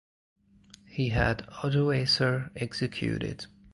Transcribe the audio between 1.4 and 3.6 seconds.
Odoacer executed.